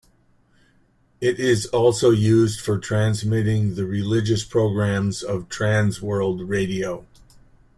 [1.19, 7.05] It is also used for transmitting the religious programmes of Trans World Radio.